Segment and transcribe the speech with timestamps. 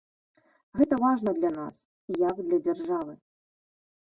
[0.79, 1.75] Гэта важна для нас,
[2.27, 3.13] як для дзяржавы.